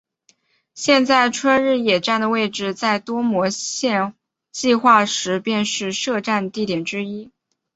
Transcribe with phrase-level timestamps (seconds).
[0.73, 4.15] 现在春日野站的位置在多摩线
[4.51, 7.29] 计画时便是设站地点之一。